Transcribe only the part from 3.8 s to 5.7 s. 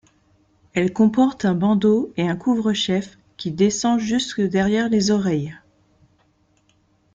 jusque derrière les oreilles.